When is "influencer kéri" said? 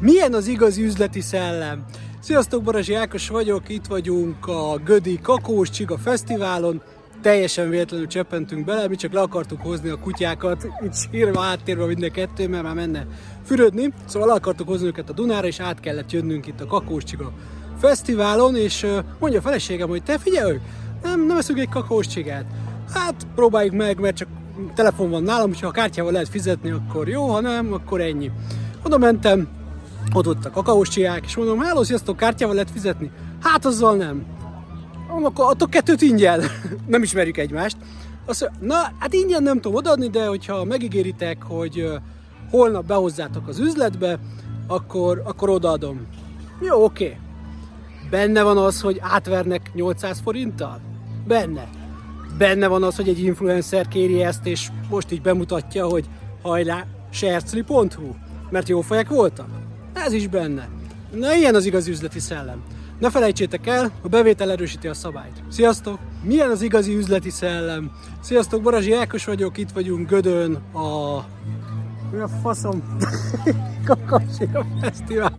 53.22-54.22